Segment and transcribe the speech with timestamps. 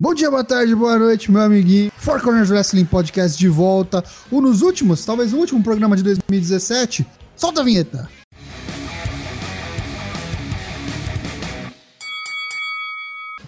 [0.00, 1.90] Bom dia, boa tarde, boa noite, meu amiguinho.
[1.96, 4.04] Four Corners Wrestling Podcast de volta.
[4.30, 7.04] Um nos últimos, talvez o último programa de 2017.
[7.34, 8.08] Solta a vinheta.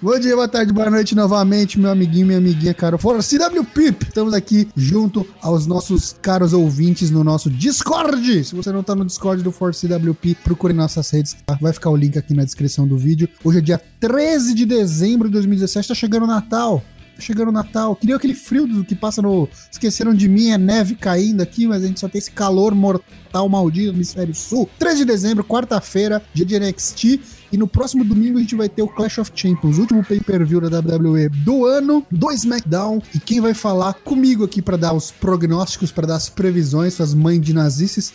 [0.03, 4.07] Bom dia, boa tarde, boa noite novamente, meu amiguinho, minha amiguinha, caro fora CW Pip.
[4.07, 8.43] Estamos aqui junto aos nossos caros ouvintes no nosso Discord.
[8.43, 11.59] Se você não tá no Discord do For CWP, procure nossas redes, tá?
[11.61, 13.29] vai ficar o link aqui na descrição do vídeo.
[13.45, 16.83] Hoje é dia 13 de dezembro de 2017, tá chegando o Natal.
[17.15, 17.95] Tá chegando o Natal.
[17.95, 19.51] Queria aquele frio do que passa no.
[19.71, 23.47] Esqueceram de mim, é neve caindo aqui, mas a gente só tem esse calor mortal
[23.51, 24.67] maldito no hemisfério sul.
[24.79, 27.21] 13 de dezembro, quarta-feira, dia de NXT.
[27.53, 30.79] E no próximo domingo a gente vai ter o Clash of Champions, último pay-per-view da
[30.79, 33.03] WWE do ano, do SmackDown.
[33.15, 37.15] E quem vai falar comigo aqui para dar os prognósticos, para dar as previsões, suas
[37.15, 38.13] mães de nazices,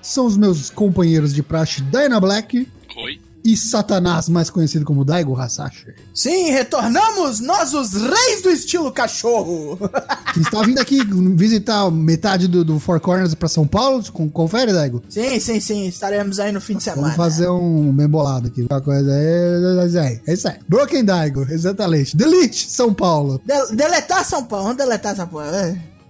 [0.00, 2.66] são os meus companheiros de praxe, Diana Black.
[2.96, 5.94] Oi e Satanás, mais conhecido como Daigo Hasashi.
[6.14, 9.78] Sim, retornamos, nós os reis do estilo cachorro.
[10.34, 11.00] que está vindo aqui
[11.34, 15.02] visitar metade do, do Four Corners para São Paulo, confere, Daigo?
[15.08, 17.02] Sim, sim, sim, estaremos aí no fim de semana.
[17.02, 20.56] Vamos fazer um bem bolado aqui, uma coisa é, é isso aí.
[20.68, 22.16] Broken Daigo, exatamente.
[22.16, 23.40] Delete São Paulo.
[23.44, 25.48] De deletar São Paulo, vamos deletar São Paulo.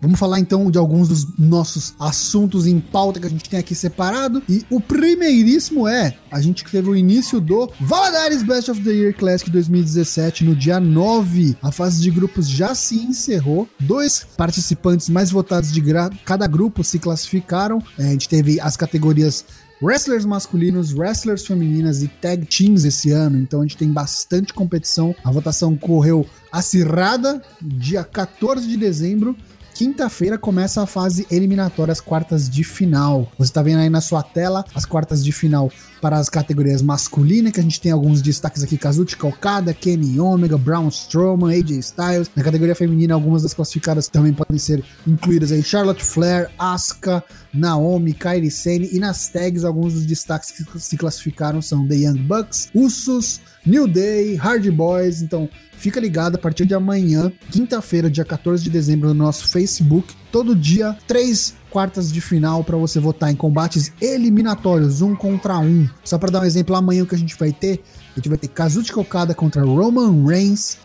[0.00, 3.74] Vamos falar então de alguns dos nossos assuntos em pauta que a gente tem aqui
[3.74, 4.42] separado.
[4.48, 9.16] E o primeiríssimo é: a gente teve o início do Valadares Best of the Year
[9.16, 11.56] Classic 2017 no dia 9.
[11.60, 13.68] A fase de grupos já se encerrou.
[13.80, 15.82] Dois participantes mais votados de
[16.24, 17.83] cada grupo se classificaram.
[17.98, 19.44] É, a gente teve as categorias
[19.80, 25.14] wrestlers masculinos, wrestlers femininas e tag teams esse ano, então a gente tem bastante competição.
[25.24, 29.36] A votação correu acirrada, dia 14 de dezembro
[29.78, 33.30] quinta-feira começa a fase eliminatória, as quartas de final.
[33.38, 37.52] Você tá vendo aí na sua tela as quartas de final para as categorias masculinas,
[37.52, 42.28] que a gente tem alguns destaques aqui: Kazuchika Okada, Kenny Omega, Braun Strowman, AJ Styles.
[42.34, 47.22] Na categoria feminina, algumas das classificadas também podem ser incluídas aí: Charlotte Flair, Asuka,
[47.54, 48.88] Naomi, Kairi Sane.
[48.90, 53.86] E nas tags, alguns dos destaques que se classificaram são The Young Bucks, Usos, New
[53.86, 55.23] Day, Hard Boys.
[55.23, 55.48] Então,
[55.79, 60.12] Fica ligado a partir de amanhã, quinta-feira, dia 14 de dezembro, no nosso Facebook.
[60.33, 65.89] Todo dia, três quartas de final para você votar em combates eliminatórios, um contra um.
[66.05, 67.80] Só para dar um exemplo, amanhã o que a gente vai ter?
[68.11, 70.79] A gente vai ter Kazuchi Okada contra Roman Reigns,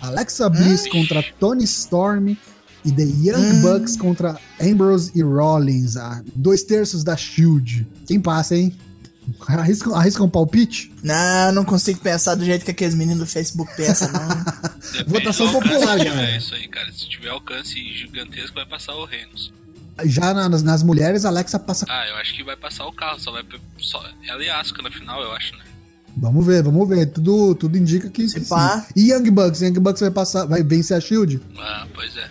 [0.00, 0.90] Alexa Bliss hum.
[0.92, 2.34] contra Tony Storm
[2.82, 3.60] e The Young hum.
[3.60, 7.86] Bucks contra Ambrose e Rollins, ah, dois terços da Shield.
[8.06, 8.74] Quem passa, hein?
[9.46, 10.92] Arrisca, arrisca um palpite?
[11.02, 14.28] Não, não consigo pensar do jeito que aqueles meninos do Facebook pensam, não.
[15.06, 16.30] Votação popular, cara.
[16.30, 16.90] É isso aí, cara.
[16.92, 19.52] Se tiver alcance gigantesco, vai passar o Renos.
[20.04, 21.86] Já nas, nas mulheres, a Alexa passa.
[21.88, 23.44] Ah, eu acho que vai passar o carro, só vai.
[23.78, 25.64] Só, ela e Asuka na final, eu acho, né?
[26.16, 27.06] Vamos ver, vamos ver.
[27.06, 28.44] Tudo, tudo indica que, sim.
[28.96, 29.60] E Young Bucks?
[29.60, 31.40] Young Bucks vai passar, vai vencer a Shield?
[31.58, 32.28] Ah, pois é.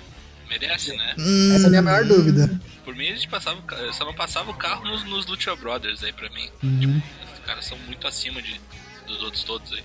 [0.50, 1.16] Merece, né?
[1.18, 1.54] Hum...
[1.54, 2.60] Essa é a minha maior dúvida.
[2.90, 3.62] Por mim, eles passavam,
[3.94, 6.50] só não passava o carro nos, nos Lucha Brothers aí pra mim.
[6.64, 6.80] Uhum.
[6.80, 8.60] Tipo, os caras são muito acima de,
[9.06, 9.84] dos outros todos aí.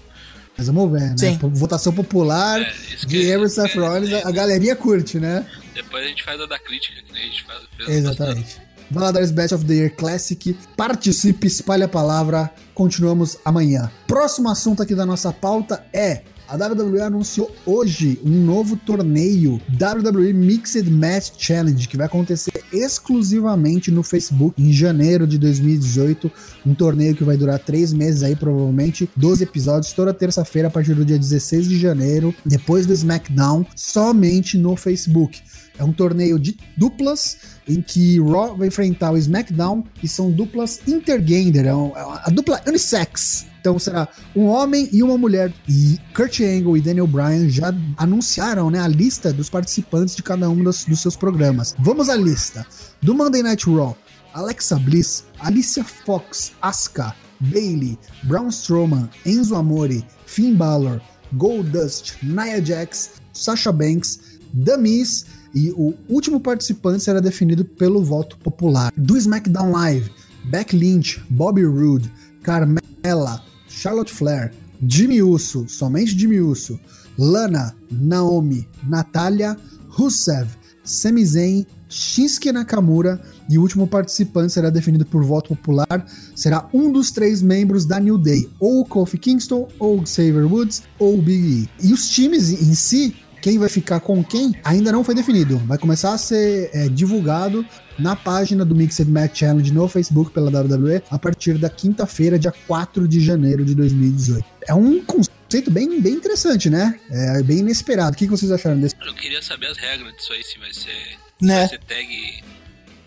[0.56, 1.14] Mas vamos ver, né?
[1.18, 1.38] Sim.
[1.52, 2.72] Votação popular é,
[3.06, 5.46] de Ever Seth Rollins, a galerinha curte, né?
[5.74, 7.60] Depois a gente faz a da crítica, que a gente faz.
[7.86, 8.62] Exatamente.
[8.90, 10.58] Valadares Best of the Year Classic.
[10.74, 12.50] Participe, espalhe a palavra.
[12.72, 13.92] Continuamos amanhã.
[14.06, 20.32] Próximo assunto aqui da nossa pauta é a WWE anunciou hoje um novo torneio WWE
[20.32, 26.30] Mixed Match Challenge que vai acontecer exclusivamente no Facebook em janeiro de 2018.
[26.66, 30.94] Um torneio que vai durar três meses aí, provavelmente 12 episódios toda terça-feira a partir
[30.94, 35.40] do dia 16 de janeiro, depois do SmackDown, somente no Facebook.
[35.78, 37.36] É um torneio de duplas
[37.68, 42.60] em que Raw vai enfrentar o SmackDown e são duplas intergender, é, é a dupla
[42.66, 43.46] unissex.
[43.64, 45.50] Então será um homem e uma mulher.
[45.66, 50.50] E Kurt Angle e Daniel Bryan já anunciaram né, a lista dos participantes de cada
[50.50, 51.74] um dos, dos seus programas.
[51.78, 52.66] Vamos à lista.
[53.00, 53.96] Do Monday Night Raw,
[54.34, 61.00] Alexa Bliss, Alicia Fox, Asuka, Bailey, Braun Strowman, Enzo Amore, Finn Balor,
[61.32, 65.24] Goldust, Nia Jax, Sasha Banks, The Miz
[65.54, 68.92] e o último participante será definido pelo voto popular.
[68.94, 70.10] Do SmackDown Live,
[70.50, 72.12] Beck Lynch, Bobby Roode,
[72.42, 73.53] Carmella,
[73.84, 74.50] Charlotte Flair,
[74.88, 76.80] Jimmy Uso, somente Jimmy Uso,
[77.18, 79.58] Lana, Naomi, Natália,
[79.90, 80.48] Rusev,
[80.82, 86.90] Sami Zayn, Shinsuke Nakamura e o último participante será definido por voto popular, será um
[86.90, 91.86] dos três membros da New Day, ou Kofi Kingston, ou Xavier Woods, ou Big E.
[91.88, 93.14] E os times em si,
[93.44, 95.58] quem vai ficar com quem, ainda não foi definido.
[95.66, 97.62] Vai começar a ser é, divulgado
[97.98, 102.54] na página do Mixed Match Challenge no Facebook pela WWE a partir da quinta-feira, dia
[102.66, 104.42] 4 de janeiro de 2018.
[104.66, 106.98] É um conceito bem, bem interessante, né?
[107.10, 108.14] É bem inesperado.
[108.14, 108.94] O que vocês acharam desse?
[108.98, 111.18] Eu queria saber as regras disso aí, se vai ser.
[111.42, 111.58] Né?
[111.58, 112.44] Vai ser tag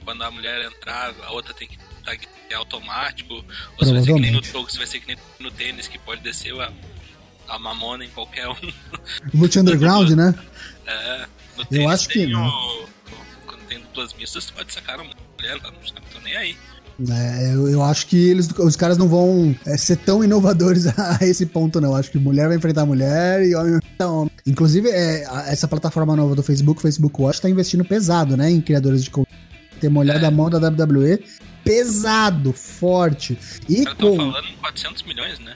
[0.05, 3.33] quando a mulher entrar, a outra tem que tag automático.
[3.79, 5.87] Ou se vai ser que nem no jogo, se vai ser que nem no tênis,
[5.87, 6.71] que pode descer a,
[7.47, 8.55] a mamona em qualquer um.
[9.33, 10.33] Lute Underground, né?
[10.89, 11.25] É,
[11.57, 12.85] no Eu acho que o-
[13.45, 15.71] Quando tem duplas mistas, tu pode sacar uma mulher, não
[16.13, 16.55] tô nem aí.
[17.11, 21.17] É, eu, eu acho que eles, os caras não vão é, ser tão inovadores a
[21.21, 21.89] esse ponto, não.
[21.89, 24.31] Eu acho que mulher vai enfrentar mulher e homem vai enfrentar homem.
[24.45, 28.49] Inclusive, é, essa plataforma nova do Facebook, Facebook Watch, tá investindo pesado, né?
[28.49, 29.37] Em criadores de conteúdo.
[29.81, 30.27] Tem uma olhada É.
[30.27, 31.21] a mão da WWE
[31.65, 33.37] pesado, forte.
[33.67, 35.53] E com, falando em 400 milhões, né?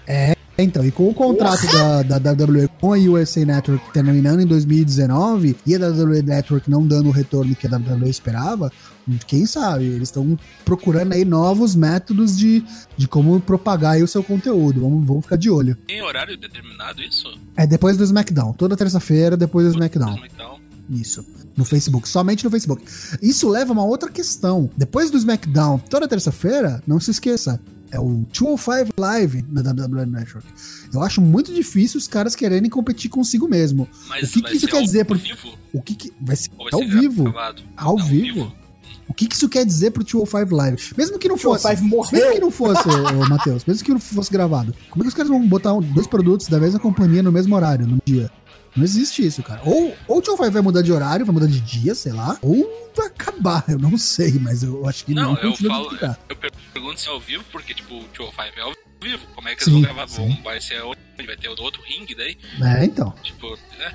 [0.63, 5.55] Então, e com o contrato da, da WWE com a USA Network terminando em 2019
[5.65, 8.71] e a WWE Network não dando o retorno que a WWE esperava,
[9.27, 9.85] quem sabe?
[9.85, 12.63] Eles estão procurando aí novos métodos de,
[12.97, 14.81] de como propagar aí o seu conteúdo.
[14.81, 15.75] Vamos, vamos ficar de olho.
[15.87, 17.27] Tem horário determinado isso?
[17.55, 18.53] É depois do SmackDown.
[18.53, 20.19] Toda terça-feira, depois do SmackDown.
[20.33, 20.57] Então,
[20.89, 21.25] Isso.
[21.55, 22.83] No Facebook, somente no Facebook.
[23.21, 24.69] Isso leva a uma outra questão.
[24.77, 27.59] Depois do SmackDown, toda terça-feira, não se esqueça,
[27.91, 30.47] é o 205 Live na WWE Network.
[30.93, 33.87] Eu acho muito difícil os caras quererem competir consigo mesmo.
[34.07, 35.53] mas O que que isso quer ao dizer pro- vivo?
[35.73, 37.23] O que, que vai ser vai ao ser vivo?
[37.23, 37.61] gravado?
[37.75, 38.53] Ao Ao vivo?
[39.07, 40.93] O que, que isso quer dizer pro 205 Live?
[40.97, 41.67] Mesmo que não fosse.
[41.67, 42.31] Five Mesmo morreu.
[42.31, 42.87] que não fosse,
[43.29, 46.47] Matheus, mesmo que não fosse gravado, como é que os caras vão botar dois produtos
[46.47, 48.31] da mesma companhia no mesmo horário, no dia?
[48.75, 49.61] Não existe isso, cara.
[49.65, 52.89] Ou, ou o 205 vai mudar de horário, vai mudar de dia, sei lá, ou
[52.95, 55.97] vai acabar, eu não sei, mas eu acho que não, Não, eu continua falo.
[55.97, 56.17] tá.
[56.29, 56.35] Eu
[56.73, 59.23] pergunto se é ao vivo, porque, tipo, o 205 é ao vivo.
[59.35, 60.07] Como é que eles Sim, vão gravar?
[60.07, 60.37] sim.
[60.43, 60.99] Vai ser onde?
[61.25, 62.37] Vai ter outro ringue daí?
[62.61, 63.13] É, então.
[63.21, 63.91] Tipo, é.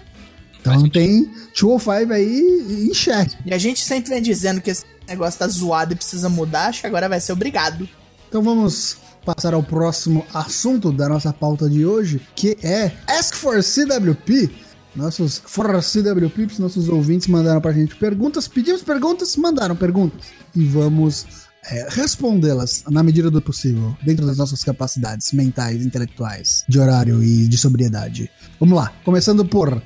[0.60, 1.24] Então tem
[1.54, 3.36] 205 aí em xeque.
[3.46, 6.80] E a gente sempre vem dizendo que esse negócio tá zoado e precisa mudar, acho
[6.80, 7.88] que agora vai ser obrigado.
[8.28, 13.60] Então vamos passar ao próximo assunto da nossa pauta de hoje, que é Ask for
[13.62, 14.65] CWP.
[14.96, 20.26] Nossos for CWP, nossos ouvintes mandaram pra gente perguntas, pedimos perguntas, mandaram perguntas.
[20.54, 21.26] E vamos
[21.70, 27.46] é, respondê-las na medida do possível, dentro das nossas capacidades mentais, intelectuais, de horário e
[27.46, 28.30] de sobriedade.
[28.58, 29.82] Vamos lá, começando por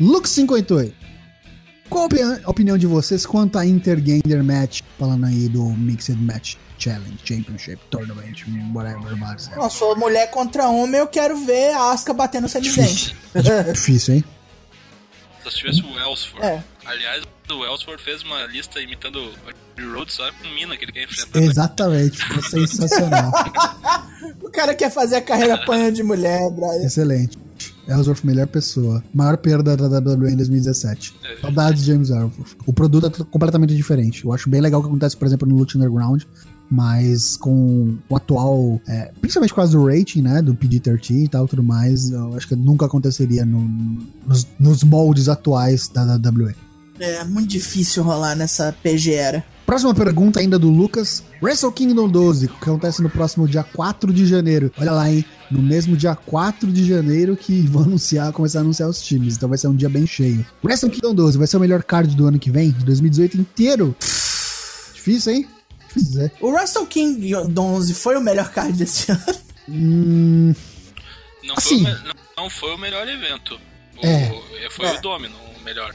[0.00, 0.92] Luke58.
[1.90, 6.16] Qual a opini- a opinião de vocês quanto a Intergender Match, falando aí do Mixed
[6.16, 8.34] Match Challenge, Championship, Tournament,
[8.74, 9.14] whatever,
[9.56, 13.14] Não, sou mulher contra homem, eu quero ver a Asuka batendo dente.
[13.74, 14.24] difícil, hein?
[15.44, 16.42] Só se tivesse o Ellsworth.
[16.44, 16.62] É.
[16.84, 21.04] Aliás, o Ellsworth fez uma lista imitando o Rhodes só com mina que ele quer
[21.04, 21.40] enfrentar.
[21.40, 21.46] né?
[21.46, 23.32] Exatamente, ficou sensacional.
[24.42, 26.84] O cara quer fazer a carreira apanhando de mulher, brother.
[26.84, 27.38] Excelente.
[27.88, 29.02] Ellsworth, melhor pessoa.
[29.12, 31.14] Maior perda da WWE em 2017.
[31.24, 31.40] É.
[31.40, 32.56] Saudades de James Ellsworth.
[32.66, 34.24] O produto é completamente diferente.
[34.24, 36.22] Eu acho bem legal o que acontece, por exemplo, no Lucha Underground.
[36.74, 41.46] Mas com o atual, é, principalmente por causa do rating, né, do PG-13 e tal,
[41.46, 43.68] tudo mais, eu acho que nunca aconteceria no-
[44.26, 46.54] nos, nos moldes atuais da WWE.
[46.98, 49.44] É muito difícil rolar nessa PGera.
[49.66, 51.22] Próxima pergunta ainda do Lucas.
[51.42, 54.72] Wrestle Kingdom 12, que acontece no próximo dia 4 de janeiro.
[54.78, 55.24] Olha lá, hein?
[55.50, 59.36] No mesmo dia 4 de janeiro que vão anunciar, começar a anunciar os times.
[59.36, 60.44] Então vai ser um dia bem cheio.
[60.64, 63.94] Wrestle Kingdom 12 vai ser o melhor card do ano que vem, de 2018 inteiro.
[64.94, 65.46] Difícil, hein?
[65.94, 66.32] Difícil dizer.
[66.40, 69.22] O Wrestle King 11 foi o melhor card desse ano.
[69.68, 70.54] Hum,
[71.44, 71.82] Não, Assim.
[71.84, 73.60] foi o, me- não, não foi o melhor evento.
[73.96, 74.32] O- É.
[74.70, 74.98] Foi É.
[74.98, 75.94] o Domino o melhor,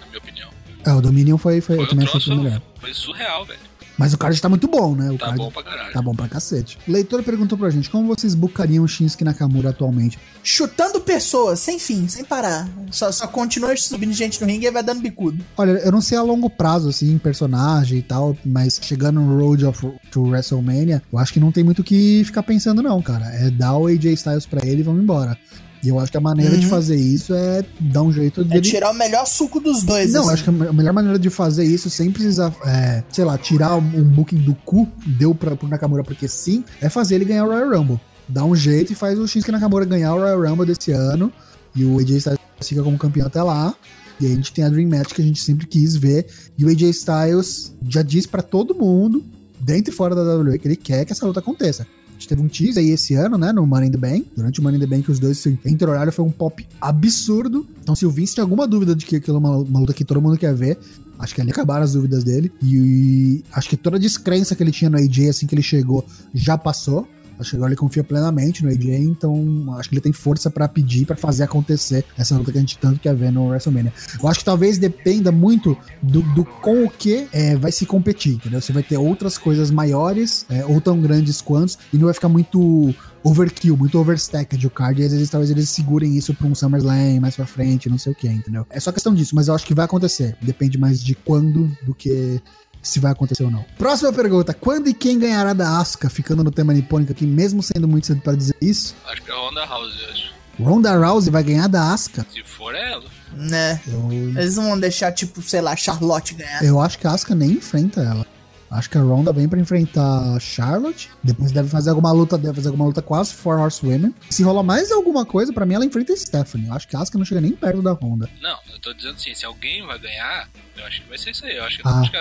[0.00, 0.50] na minha opinião.
[0.84, 2.62] é, o Dominion foi, foi, Foi eu o também achei que troço, foi o melhor.
[2.80, 3.60] foi surreal, velho.
[3.98, 5.10] Mas o card tá muito bom, né?
[5.10, 5.92] O Tá card bom pra caralho.
[5.92, 6.78] tá bom pra cacete.
[6.86, 10.16] O leitor perguntou pra gente como vocês bucariam o Shinsuke Nakamura atualmente.
[10.42, 12.68] Chutando pessoas, sem fim, sem parar.
[12.92, 15.44] Só, só continua subindo gente no ringue e vai dando bicudo.
[15.56, 19.66] Olha, eu não sei a longo prazo, assim, personagem e tal, mas chegando no Road
[19.66, 23.26] of, to WrestleMania, eu acho que não tem muito o que ficar pensando, não, cara.
[23.26, 25.36] É dar o AJ Styles pra ele e vamos embora.
[25.82, 26.70] E eu acho que a maneira de Uhum.
[26.70, 28.56] fazer isso é dar um jeito de.
[28.56, 30.12] É tirar o melhor suco dos dois.
[30.12, 30.32] Não, assim.
[30.32, 34.02] acho que a melhor maneira de fazer isso sem precisar, é, sei lá, tirar um
[34.02, 37.78] booking do cu, deu pra, pro Nakamura porque sim, é fazer ele ganhar o Royal
[37.78, 38.00] Rumble.
[38.28, 41.32] Dá um jeito e faz o Shinsuke Nakamura ganhar o Royal Rumble desse ano.
[41.76, 43.74] E o AJ Styles fica como campeão até lá.
[44.20, 46.26] E aí a gente tem a Dream Match que a gente sempre quis ver.
[46.58, 49.24] E o AJ Styles já diz pra todo mundo,
[49.60, 51.86] dentro e fora da WWE, que ele quer que essa luta aconteça.
[52.18, 54.26] Gente teve um tease aí esse ano, né, no Money in the Bank.
[54.36, 57.64] Durante o Money in the Bank, os dois se entre-horário foi um pop absurdo.
[57.80, 60.04] Então, se o Vince tinha alguma dúvida de que aquilo é uma, uma luta que
[60.04, 60.76] todo mundo quer ver,
[61.16, 62.50] acho que ali acabaram as dúvidas dele.
[62.60, 66.04] E, acho que toda a descrença que ele tinha no AJ assim que ele chegou
[66.34, 67.06] já passou.
[67.38, 70.68] Acho que agora ele confia plenamente no AJ, então acho que ele tem força pra
[70.68, 73.92] pedir, pra fazer acontecer essa luta que a gente tanto quer ver no WrestleMania.
[74.20, 78.34] Eu acho que talvez dependa muito do, do com o que é, vai se competir,
[78.34, 78.60] entendeu?
[78.60, 82.28] Você vai ter outras coisas maiores, é, ou tão grandes quanto, e não vai ficar
[82.28, 86.54] muito overkill, muito overstacked o card, e às vezes talvez eles segurem isso pra um
[86.54, 88.66] SummerSlam mais pra frente, não sei o que, entendeu?
[88.70, 90.36] É só questão disso, mas eu acho que vai acontecer.
[90.40, 92.40] Depende mais de quando do que
[92.88, 93.64] se vai acontecer ou não.
[93.76, 96.08] Próxima pergunta: quando e quem ganhará da Asuka?
[96.08, 98.94] Ficando no tema nipônico aqui, mesmo sendo muito cedo para dizer isso.
[99.06, 100.38] Acho que é a Ronda House, eu acho.
[100.60, 102.26] Ronda Rousey vai ganhar da Asuka?
[102.32, 103.04] Se for ela.
[103.32, 103.80] Né?
[103.86, 106.64] Eu, Eles não vão deixar, tipo, sei lá, Charlotte ganhar.
[106.64, 108.26] eu acho que a Asuka nem enfrenta ela.
[108.70, 111.10] Acho que a Ronda vem pra enfrentar a Charlotte.
[111.24, 114.14] Depois deve fazer alguma luta, deve fazer alguma luta com as Four Horsewomen.
[114.28, 116.66] Se rolar mais alguma coisa, pra mim ela enfrenta a Stephanie.
[116.68, 118.28] Eu acho que a Asuka não chega nem perto da Ronda.
[118.42, 121.46] Não, eu tô dizendo assim, se alguém vai ganhar, eu acho que vai ser isso
[121.46, 121.56] aí.
[121.56, 122.00] Eu acho que, Ah.
[122.00, 122.20] acho que a,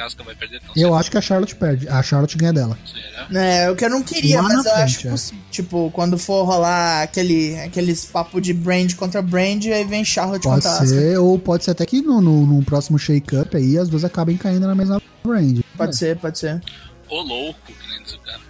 [0.00, 1.88] a, Asuka vai perder tão Eu acho que a Charlotte perde.
[1.88, 2.78] A Charlotte ganha dela.
[2.86, 3.42] Será?
[3.42, 5.10] É, o que eu não queria, Lá mas eu frente, acho é.
[5.10, 5.44] possível.
[5.50, 10.62] Tipo, quando for rolar aquele, aqueles papo de brand contra brand, aí vem Charlotte Pode
[10.62, 10.86] contra Asuka.
[11.00, 14.36] ser, ou pode ser até que no, no, no próximo shake-up aí as duas acabem
[14.36, 15.60] caindo na mesma brand.
[15.76, 16.60] Pode ser, pode ser.
[17.10, 18.40] Ô louco, que nem diz o cara.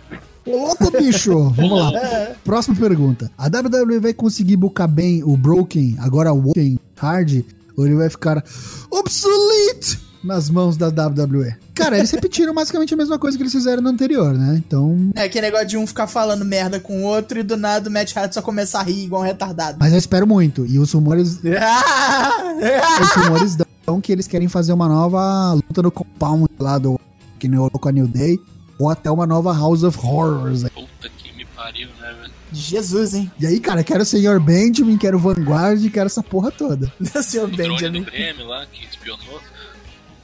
[0.47, 1.51] Ô, louco, bicho!
[1.55, 1.99] Vamos lá.
[1.99, 2.37] É.
[2.45, 3.31] Próxima pergunta.
[3.37, 7.45] A WWE vai conseguir bucar bem o Broken, agora o Woken Hard,
[7.77, 8.43] ou ele vai ficar
[8.91, 11.55] obsolete nas mãos da WWE?
[11.75, 14.57] Cara, eles repetiram basicamente a mesma coisa que eles fizeram no anterior, né?
[14.57, 15.11] Então.
[15.15, 17.93] É aquele negócio de um ficar falando merda com o outro e do nada o
[17.93, 19.79] Matt Hardy só começar a rir igual um retardado.
[19.79, 20.67] Mas eu espero muito.
[20.67, 23.68] E os rumores, os rumores dão
[24.01, 27.01] que eles querem fazer uma nova luta no compound lá do
[27.39, 28.39] que nem rolou com a New Day,
[28.79, 30.65] ou até uma nova House of Horrors.
[30.65, 32.33] Puta que me pariu, né, velho?
[32.53, 33.31] Jesus, hein?
[33.39, 36.93] E aí, cara, quero o Senhor Benjamin, quero o Vanguard, quero essa porra toda.
[36.99, 38.03] Meu senhor O drone Benjamin.
[38.03, 39.41] do Grêmio lá, que espionou.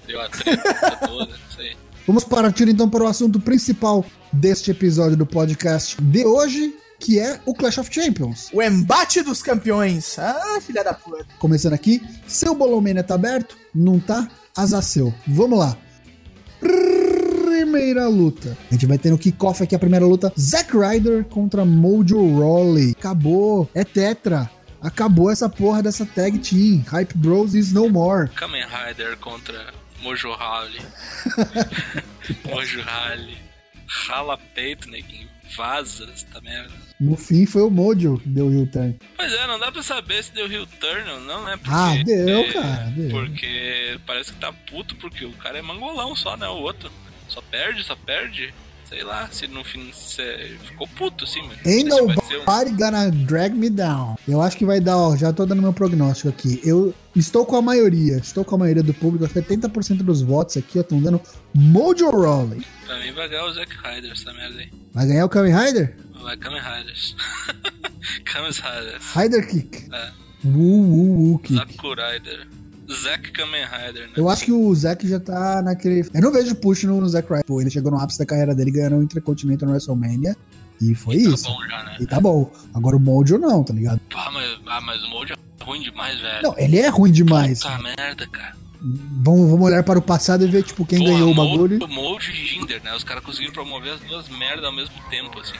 [0.06, 1.76] Deu a treta toda, isso aí.
[2.06, 7.38] Vamos partir então para o assunto principal deste episódio do podcast de hoje, que é
[7.44, 8.48] o Clash of Champions.
[8.50, 10.18] O embate dos campeões.
[10.18, 11.26] Ah, filha da puta.
[11.38, 13.58] Começando aqui, seu Bolomania tá aberto?
[13.74, 14.26] Não tá?
[14.56, 15.12] Azar seu.
[15.26, 15.76] Vamos lá.
[16.58, 18.56] Primeira luta.
[18.70, 22.92] A gente vai ter no kickoff aqui a primeira luta: Zack Ryder contra Mojo Rawley.
[22.98, 23.68] Acabou.
[23.74, 24.50] É Tetra.
[24.80, 26.82] Acabou essa porra dessa tag team.
[26.88, 28.28] Hype Bros is no more.
[28.30, 30.80] Kamen Rider contra Mojo Rally.
[32.48, 33.36] Mojo Rally.
[34.06, 35.33] Rala peito, neguinho.
[35.56, 36.72] Vaza esta merda.
[37.00, 38.96] No fim foi o Mojo que deu o U-turn.
[39.16, 41.56] Pois é, não dá pra saber se deu heel turn ou não, né?
[41.56, 43.10] Porque, Ah, deu, é, cara, deu.
[43.10, 46.46] Porque parece que tá puto, porque o cara é mangolão só, né?
[46.48, 46.90] O outro.
[47.28, 48.52] Só perde, só perde.
[48.88, 52.70] Sei lá, se no fim você ficou puto, assim, sei Ain't se ser um- nobody
[52.72, 54.16] gonna drag me down.
[54.28, 56.60] Eu acho que vai dar, ó, já tô dando meu prognóstico aqui.
[56.62, 60.78] Eu estou com a maioria, estou com a maioria do público, 70% dos votos aqui,
[60.78, 61.20] ó, estão dando
[61.54, 62.64] Mojo Rawley.
[62.86, 64.70] Pra mim vai ganhar o Zack Ryder, essa merda aí.
[64.92, 65.96] Vai ganhar o Kamen Rider?
[66.22, 67.16] Vai Kamen Riders.
[68.24, 69.04] Kamen Riders.
[69.14, 69.88] Rider Kick.
[69.92, 70.10] É.
[70.44, 71.54] Uh, uh, uh, kick.
[72.92, 74.12] Zack Kamen Rider, né?
[74.16, 76.06] Eu acho que o Zack já tá naquele.
[76.12, 77.44] Eu não vejo push no, no Zack Ryder.
[77.46, 80.36] Pô, ele chegou no ápice da carreira dele ganhando o Intercontinental no WrestleMania.
[80.82, 81.44] E foi Tá isso.
[81.44, 81.96] bom já, né?
[82.00, 82.50] E tá bom.
[82.74, 84.00] Agora o Mojo não, tá ligado?
[84.12, 86.42] Pá, mas, ah, mas o Mojo é ruim demais, velho.
[86.42, 87.60] Não, ele é ruim demais.
[87.62, 88.56] Puta merda, cara.
[89.22, 91.88] Vamos, vamos olhar para o passado e ver, tipo, quem Porra, ganhou o bagulho.
[91.88, 92.94] Mojo e Jinder, né?
[92.94, 95.54] Os caras conseguiram promover as duas merdas ao mesmo tempo, assim.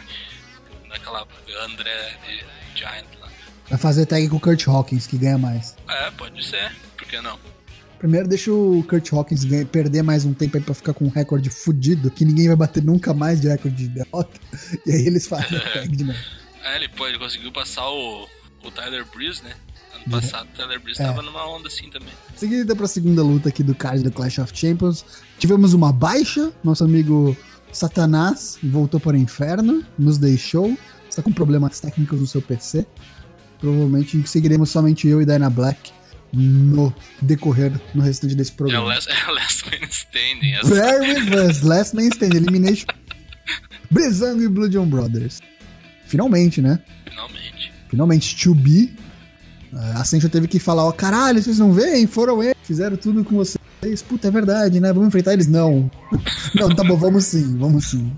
[0.91, 1.27] Naquela
[1.65, 3.24] André de Giant lá.
[3.69, 5.75] Vai fazer tag com o Kurt Hawkins, que ganha mais.
[5.89, 6.73] É, pode ser.
[6.97, 7.39] Por que não?
[7.99, 11.09] Primeiro deixa o Kurt Hawkins ganha- perder mais um tempo aí pra ficar com um
[11.09, 14.39] recorde fudido, que ninguém vai bater nunca mais de recorde de derrota.
[14.87, 16.19] E aí eles fazem a tag de novo.
[16.67, 18.27] É, ele, pô, ele conseguiu passar o,
[18.65, 19.53] o Tyler Breeze, né?
[19.97, 21.05] Ano passado o Tyler Breeze É.
[21.05, 22.09] tava numa onda assim também.
[22.35, 25.05] Seguindo pra segunda luta aqui do card do Clash of Champions,
[25.39, 26.51] tivemos uma baixa.
[26.65, 27.37] Nosso amigo
[27.71, 30.75] Satanás voltou para o inferno, nos deixou.
[31.07, 32.87] Está com problemas técnicos no seu PC.
[33.65, 35.91] Provavelmente seguiremos somente eu e Dyna Black
[36.35, 38.89] no decorrer, no restante desse É programa.
[38.89, 40.53] Last, é o last Man Standing.
[40.53, 41.65] Essa, Very fast.
[41.65, 42.37] Last Man Stand.
[42.37, 42.87] Elimination.
[43.91, 45.41] Brizango e Blue John Brothers.
[46.05, 46.79] Finalmente, né?
[47.07, 47.73] finalmente.
[47.89, 48.93] Finalmente, to be.
[49.73, 52.07] A Ascension teve que falar, ó, caralho, vocês não veem?
[52.07, 54.03] Foram eles, fizeram tudo com vocês.
[54.07, 54.93] Puta, é verdade, né?
[54.93, 55.47] Vamos enfrentar eles?
[55.47, 55.91] Não.
[56.55, 58.13] não, tá bom, vamos sim, vamos sim.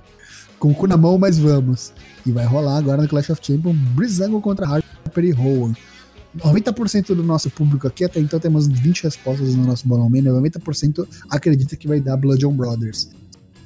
[0.58, 1.92] Com o cu na mão, mas vamos.
[2.26, 4.66] E vai rolar agora no Clash of Champions, Brizango contra
[5.16, 5.74] Harper e Rowan.
[6.36, 11.08] 90% do nosso público aqui, até então temos 20 respostas no nosso Bolão Mania, 90%
[11.30, 13.08] acredita que vai dar Blood on Brothers.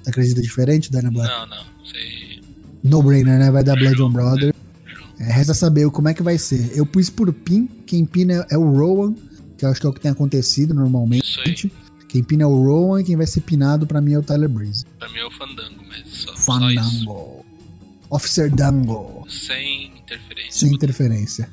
[0.02, 1.28] Você acredita diferente, Dana Black?
[1.28, 1.64] Não, não.
[1.84, 2.40] Sei.
[2.84, 3.50] No-brainer, né?
[3.50, 4.54] Vai dar Blood on Brothers.
[5.18, 6.70] É, resta saber como é que vai ser.
[6.74, 9.14] Eu pus por pin, quem pina é o Rowan,
[9.58, 11.24] que eu acho que é o que tem acontecido normalmente.
[11.24, 11.70] Isso
[12.08, 14.48] Quem pina é o Rowan e quem vai ser pinado pra mim é o Tyler
[14.48, 14.84] Breeze.
[14.98, 16.36] Pra mim é o Fandango, mas só, só.
[16.36, 17.39] Fandango.
[18.10, 19.24] Officer Dango.
[19.28, 20.52] Sem interferência.
[20.52, 21.50] Sem interferência.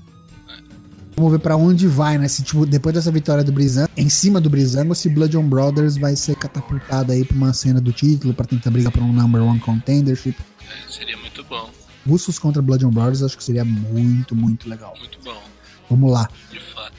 [1.15, 2.27] Vamos ver pra onde vai, né?
[2.27, 6.15] Se, tipo, depois dessa vitória do Brizango, em cima do Brizango, se Blood Brothers vai
[6.15, 9.59] ser catapultado aí pra uma cena do título, pra tentar brigar por um number one
[9.59, 10.35] contendership.
[10.61, 11.71] É, seria muito bom.
[12.07, 14.93] Russos contra Blood Brothers, acho que seria muito, muito legal.
[14.99, 15.41] Muito bom,
[15.89, 16.29] Vamos lá.
[16.51, 16.93] de fato.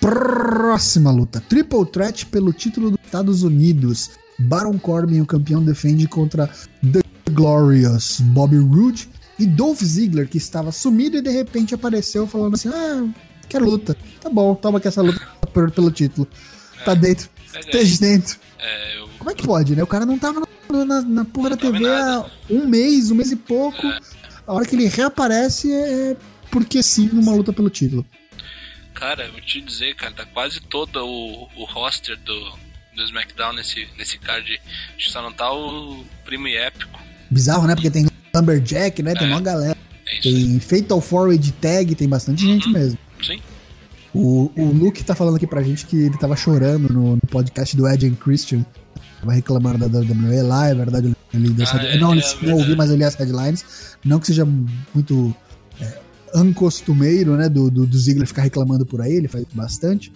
[0.00, 1.40] Próxima luta.
[1.40, 4.10] Triple Threat pelo título dos Estados Unidos.
[4.38, 6.48] Baron Corbin, o campeão, defende contra
[6.82, 9.08] The Glorious Bobby Roode
[9.38, 13.08] e Dolph Ziggler, que estava sumido e de repente apareceu falando assim: Ah,
[13.48, 13.96] quero luta.
[14.20, 15.20] Tá bom, toma aqui essa luta
[15.52, 16.28] pelo, pelo título.
[16.84, 17.28] Tá dentro.
[17.58, 18.38] Esteja dentro.
[18.58, 19.82] É, eu, Como é que pode, né?
[19.82, 23.32] O cara não tava na, na, na porra da TV há um mês, um mês
[23.32, 23.80] e pouco.
[24.46, 26.16] A hora que ele reaparece é
[26.50, 28.04] porque sim, numa luta pelo título.
[28.94, 32.58] cara, eu vou te dizer, cara, tá quase todo o, o roster do,
[32.94, 34.60] do SmackDown nesse, nesse card.
[34.96, 37.00] Acho que só não tá o primo e épico.
[37.30, 37.74] Bizarro, né?
[37.74, 39.14] Porque tem Lumberjack, né?
[39.14, 39.30] Tem É.
[39.30, 39.76] uma galera.
[40.06, 40.20] É.
[40.22, 41.00] Tem Fatal
[41.38, 42.98] de tag, tem bastante gente mesmo.
[43.24, 43.38] Sim.
[44.12, 47.76] O, o Luke tá falando aqui pra gente que ele tava chorando no, no podcast
[47.76, 48.64] do Ed and Christian.
[49.20, 51.14] Tava reclamando da WWE lá, é verdade.
[51.32, 53.64] Ele Ah, é, não, é não ouvi, mas eu li as headlines.
[54.04, 54.44] Não que seja
[54.92, 55.34] muito
[55.80, 55.98] é,
[56.34, 57.48] ancostumeiro, né?
[57.48, 60.12] Do, do, do Ziggler ficar reclamando por aí, ele faz bastante.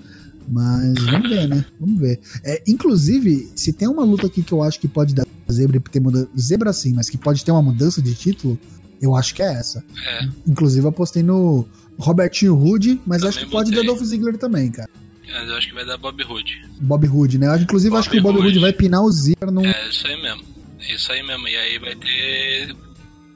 [0.48, 1.64] Mas vamos ver, né?
[1.80, 2.20] Vamos ver.
[2.42, 5.80] É, inclusive, se tem uma luta aqui que eu acho que pode dar zebra e
[5.80, 6.28] ter mudança.
[6.38, 8.58] Zebra sim, mas que pode ter uma mudança de título,
[9.00, 9.84] eu acho que é essa.
[10.06, 11.66] É, Inclusive, eu apostei no
[11.98, 13.88] Robertinho Rude, mas acho que pode dar botei.
[13.94, 14.88] Dolph Ziggler também, cara.
[15.26, 16.62] mas eu acho que vai dar Bob Hood.
[16.80, 17.46] Bob Hood, né?
[17.48, 19.64] Eu Inclusive, eu acho que o Bob Hood vai pinar o Ziggler num.
[19.64, 20.44] É isso aí mesmo.
[20.80, 21.48] É isso aí mesmo.
[21.48, 22.76] E aí vai ter.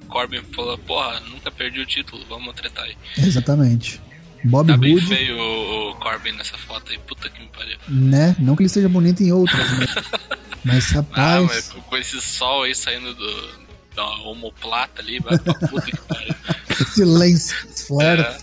[0.09, 2.95] Corbin falou, porra, nunca perdi o título, vamos tretar aí.
[3.19, 4.01] Exatamente.
[4.45, 7.77] Bob Tá bem Hood, feio o, o Corbin nessa foto aí, puta que me pariu.
[7.89, 8.37] né?
[8.39, 9.87] Não que ele seja bonito em outras, né?
[10.65, 11.47] Mas, Ah, rapaz.
[11.47, 13.51] mas com- esse sol aí saindo do,
[13.95, 16.35] da homoplata ali, vai pra puta que pariu.
[16.81, 17.53] Esse lens
[17.87, 18.37] flare É,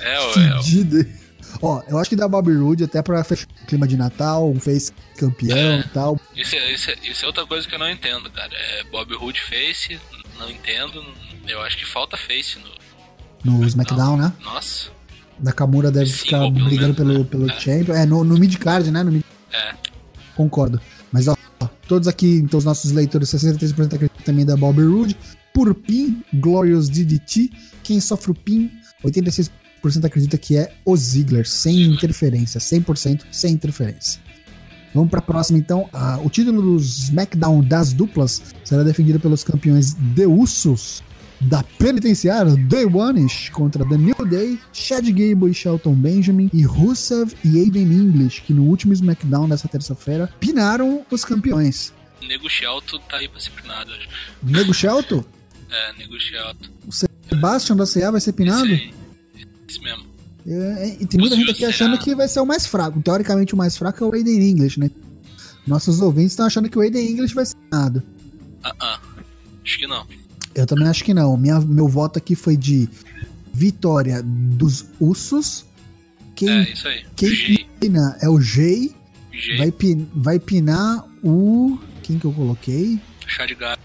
[0.00, 1.22] é, é, é.
[1.60, 4.58] Ó, eu acho que dá Bob Hood até pra fechar o clima de Natal, um
[4.58, 5.80] face campeão É.
[5.80, 6.18] e tal.
[6.34, 8.50] Isso, é, isso, é, isso é outra coisa que eu não entendo, cara.
[8.52, 10.00] É Bob Hood Face,
[10.38, 11.04] não entendo.
[11.46, 12.58] Eu acho que falta Face
[13.44, 13.58] no.
[13.58, 14.32] No SmackDown, né?
[14.40, 14.90] Nossa.
[15.42, 17.60] Nakamura deve Sim, ficar brigando pelo, pelo É.
[17.60, 17.94] Champion.
[17.94, 19.02] É, no, no mid-card, né?
[19.02, 19.22] No mid
[19.52, 19.74] É.
[20.36, 20.80] Concordo.
[21.10, 25.16] Mas ó, ó, todos aqui, então os nossos leitores, 63% acreditam também da Bobby Roode.
[25.52, 27.50] Por PIN, Glorious DDT.
[27.82, 28.70] Quem sofre o PIN,
[29.04, 29.50] 86%
[30.04, 34.20] acredita que é o Ziggler, sem interferência, 100% sem interferência.
[34.94, 35.88] Vamos para a próxima então.
[35.92, 41.02] Ah, o título do SmackDown das duplas será defendido pelos campeões The Usos
[41.42, 47.34] da penitenciária Day One contra The New Day, Chad Gable e Shelton Benjamin e Rusev
[47.44, 51.92] e Aiden English, que no último SmackDown dessa terça-feira pinaram os campeões.
[52.26, 54.08] Nego Shelton tá aí pra ser pinado, acho.
[54.42, 55.24] Nego Shelton,
[55.72, 56.68] É, Nego Shelton.
[56.86, 58.66] o Sebastian da CA vai ser pinado?
[58.66, 58.92] Esse.
[59.66, 60.04] Esse mesmo.
[60.46, 63.00] É, é, e tem muita gente aqui achando que vai ser o mais fraco.
[63.00, 64.90] Teoricamente, o mais fraco é o Aiden English, né?
[65.66, 68.02] Nossos ouvintes estão achando que o Aiden English vai ser pinado.
[68.62, 69.00] Ah, ah.
[69.64, 70.06] Acho que não.
[70.54, 71.36] Eu também acho que não.
[71.36, 72.88] Minha, meu voto aqui foi de
[73.52, 75.64] vitória dos Usos.
[76.34, 77.04] Quem, É, isso aí.
[77.16, 77.66] quem G.
[77.80, 78.94] pina é o Jay.
[79.58, 81.78] Vai, pin, vai pinar o.
[82.02, 83.00] Quem que eu coloquei?
[83.26, 83.80] Chá de Gable.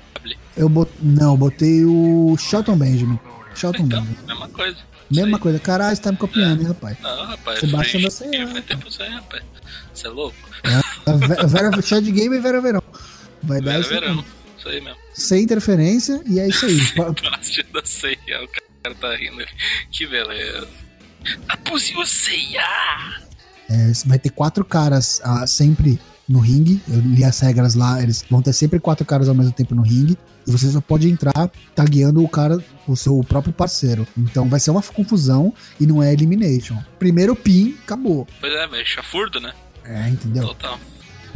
[0.57, 3.17] Eu bot, Não, eu botei o Shelton Benjamin.
[3.55, 4.27] Shelton Então, Benjamin.
[4.27, 4.77] mesma coisa.
[5.09, 5.57] Mesma coisa.
[5.59, 6.97] Caralho, você tá me copiando, hein, rapaz?
[7.01, 7.59] Não, rapaz.
[7.59, 9.43] Sebastião Fred- da CA, Faz tempo isso aí, rapaz.
[9.93, 10.35] Você é louco?
[11.05, 12.83] Ve- Vera, Chad Game e Vera Verão.
[13.43, 14.25] Vai dar Vera isso verão.
[14.57, 14.99] Isso aí mesmo.
[15.17, 16.77] Sem interferência, e é isso aí.
[16.95, 18.43] Bastante da ceia.
[18.43, 18.47] O
[18.83, 19.43] cara tá rindo.
[19.91, 20.67] Que beleza.
[21.49, 22.61] A possível ceia!
[23.67, 25.99] É, vai ter quatro caras ah, sempre
[26.29, 26.79] no ringue.
[26.87, 29.81] Eu li as regras lá, eles vão ter sempre quatro caras ao mesmo tempo no
[29.81, 30.15] ringue.
[30.45, 34.07] E você só pode entrar tagueando o cara, o seu próprio parceiro.
[34.15, 36.77] Então vai ser uma confusão e não é elimination.
[36.99, 38.27] Primeiro pin, acabou.
[38.39, 38.85] Pois é, velho.
[38.85, 39.51] Chafurdo, né?
[39.83, 40.43] É, entendeu?
[40.47, 40.79] Total.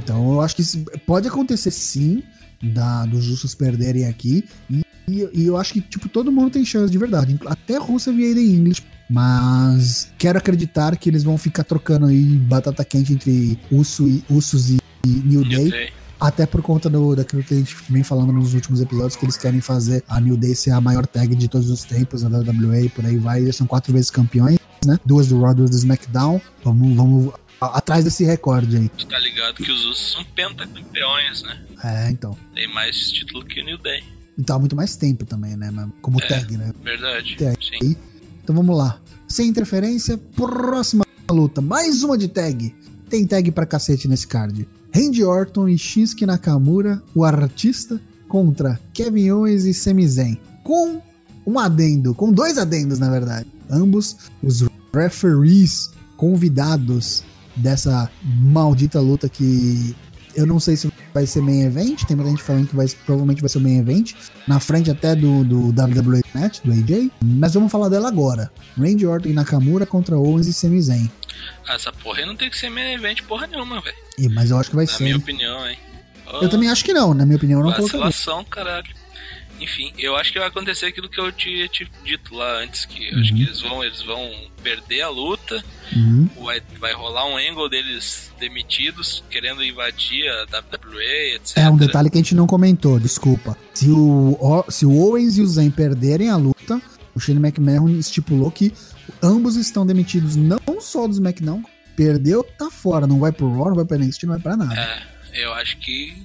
[0.04, 2.24] Então eu acho que isso pode acontecer sim,
[2.62, 4.43] da, dos justos perderem aqui.
[4.69, 7.39] E, e- eu acho que, tipo, todo mundo tem chance de verdade.
[7.45, 8.84] Até Russa e Aiden English.
[9.10, 14.69] Mas quero acreditar que eles vão ficar trocando aí batata quente entre Uso e, Usos
[14.69, 15.65] e, e New Day.
[15.65, 15.89] Eu sei.
[16.17, 19.36] Até por conta do, daquilo que a gente vem falando nos últimos episódios, que eles
[19.36, 22.89] querem fazer a New Day ser a maior tag de todos os tempos na WWE,
[22.89, 23.41] por aí vai.
[23.41, 25.00] Eles são quatro vezes campeões, né?
[25.04, 26.39] Duas do Raw, duas do SmackDown.
[26.63, 28.89] Vamos, vamos atrás desse recorde aí.
[28.89, 31.58] Tu tá ligado que os Usos são pentacampeões, né?
[31.84, 32.36] É, então.
[32.54, 34.04] Tem mais título que o New Day.
[34.38, 35.71] Então há muito mais tempo também, né?
[36.02, 36.28] Como É.
[36.28, 36.71] tag, né?
[36.84, 37.36] Verdade.
[37.38, 37.58] Tag.
[37.63, 37.95] Sim.
[38.43, 39.00] Então vamos lá.
[39.28, 41.62] Sem interferência, próxima luta.
[41.62, 42.76] Mais uma de tag.
[43.10, 44.67] Tem tag pra cacete nesse card.
[44.93, 50.38] Randy Orton e Shinsuke Nakamura, o artista, contra Kevin Owens e Sami Zayn.
[50.63, 51.02] Com
[51.45, 53.47] um adendo, com dois adendos, na verdade.
[53.69, 57.24] Ambos os referees convidados
[57.56, 59.96] dessa maldita luta que
[60.36, 63.42] eu não sei se vai ser main event, tem muita gente falando que vai, provavelmente
[63.42, 64.14] vai ser o main event,
[64.48, 68.50] na frente até do, do WWE Match, do AJ, mas vamos falar dela agora.
[68.78, 71.12] Randy Orton e Nakamura contra Owens e Sami Zayn.
[71.68, 74.34] Ah, essa porra aí não tem que ser main event porra nenhuma, velho.
[74.34, 75.04] Mas eu acho que vai Na ser.
[75.04, 75.22] minha hein?
[75.22, 75.78] opinião, hein.
[76.42, 78.06] Eu também acho que não, na minha opinião, eu não colocaria.
[78.06, 78.88] Vacilação, caralho.
[79.62, 83.13] Enfim, eu acho que vai acontecer aquilo que eu tinha te dito lá antes, que
[83.13, 83.21] Uhum.
[83.21, 84.32] acho que eles vão, eles vão
[84.63, 85.63] perder a luta,
[85.95, 86.28] Uhum.
[86.43, 91.58] vai, vai rolar um angle deles demitidos, querendo invadir a WWE, etc.
[91.58, 93.56] É um detalhe que a gente não comentou, desculpa.
[93.74, 96.82] Se o, O- se o Owens e o Zayn perderem a luta,
[97.13, 98.74] o Shane McMahon estipulou que
[99.21, 101.63] ambos estão demitidos não só do SmackDown,
[101.95, 104.74] perdeu, tá fora, não vai pro Raw, não vai pra NXT, não vai pra nada.
[105.34, 106.24] É, eu acho que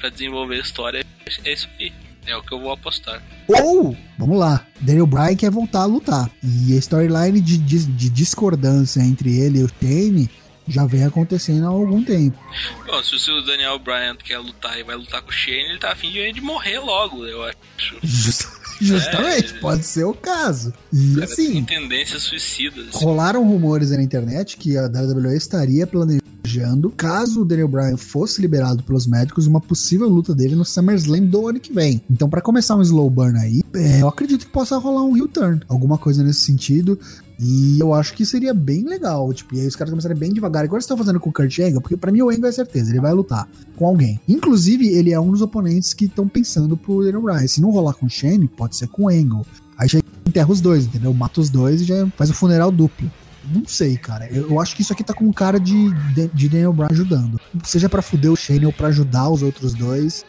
[0.00, 1.06] pra desenvolver a história
[1.44, 1.92] é isso aí.
[2.26, 3.22] É o que eu vou apostar.
[3.48, 6.30] Ou, vamos lá, Daniel Bryan quer voltar a lutar.
[6.42, 10.30] E a storyline de, de, de discordância entre ele e o Shane
[10.68, 12.38] já vem acontecendo há algum tempo.
[12.86, 15.90] Bom, se o Daniel Bryan quer lutar e vai lutar com o Shane, ele tá
[15.90, 17.56] afim de, de morrer logo, eu acho.
[18.02, 18.46] Just-
[18.80, 19.58] justamente, É.
[19.58, 20.72] pode ser o caso.
[20.92, 22.86] E assim, tem tendências suicidas.
[22.92, 26.21] Rolaram rumores na internet que a WWE estaria planejando,
[26.90, 31.48] caso o Daniel Bryan fosse liberado pelos médicos, uma possível luta dele no SummerSlam do
[31.48, 32.02] ano que vem.
[32.10, 35.28] Então, pra começar um slow burn aí, é, eu acredito que possa rolar um heel
[35.28, 36.98] turn, alguma coisa nesse sentido.
[37.44, 39.32] E eu acho que seria bem legal.
[39.32, 40.64] Tipo, e aí os caras começarem bem devagar.
[40.64, 42.90] Igual eles estão fazendo com o Kurt Angle, porque pra mim o Angle é certeza,
[42.90, 44.20] ele vai lutar com alguém.
[44.28, 47.46] Inclusive, ele é um dos oponentes que estão pensando pro Daniel Bryan.
[47.48, 49.44] Se não rolar com o Shane, pode ser com o Angle.
[49.76, 51.12] Aí já enterra os dois, entendeu?
[51.12, 53.10] Mata os dois e já faz o funeral duplo.
[53.44, 54.28] Não sei, cara.
[54.30, 55.92] Eu, acho que isso aqui tá com cara de,
[56.34, 57.40] de, Daniel Bryan ajudando.
[57.64, 60.24] Seja pra fuder o Shane ou pra ajudar os outros dois.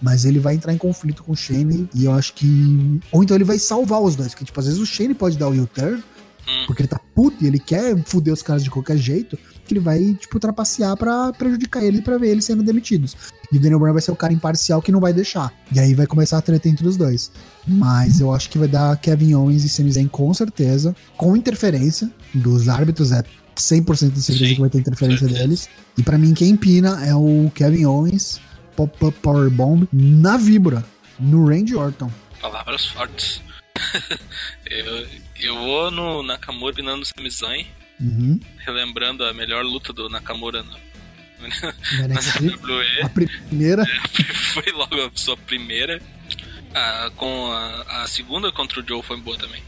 [0.00, 3.00] Mas ele vai entrar em conflito com o Shane e eu acho que.
[3.10, 4.28] Ou então ele vai salvar os dois.
[4.28, 6.02] Porque, tipo, às vezes o Shane pode dar o U-turn,
[6.48, 6.64] Hum.
[6.66, 9.38] porque ele tá puto e ele quer fuder os caras de qualquer jeito.
[9.68, 13.14] Que ele vai, tipo, trapacear pra prejudicar ele pra ver eles sendo demitidos.
[13.52, 15.52] E o Daniel Bryan vai ser o cara imparcial que não vai deixar.
[15.70, 17.30] E aí vai começar a treta entre os dois.
[17.66, 20.96] Mas eu acho que vai dar Kevin Owens e Sami Zayn com certeza.
[21.18, 23.12] Com interferência dos árbitros.
[23.12, 23.22] É
[23.54, 25.40] 100% de certeza Sim, que vai ter interferência certeza.
[25.40, 25.68] deles.
[25.96, 28.40] E pra mim, quem pina é o Kevin Owens.
[28.74, 30.84] Pop-up Powerbomb na Vibra.
[31.18, 32.10] No Randy Orton.
[32.40, 33.42] Palavras fortes.
[34.70, 35.06] eu,
[35.40, 37.66] eu vou no Nakamura pinando o Sami Zayn,
[38.00, 38.38] Uhum.
[38.58, 40.70] relembrando a melhor luta do Nakamura no,
[41.40, 41.48] Na.
[42.06, 43.02] WWE.
[43.02, 43.84] A primeira.
[44.54, 46.00] foi logo a sua primeira.
[46.74, 49.62] Ah, com a, a segunda contra o Joe foi boa também.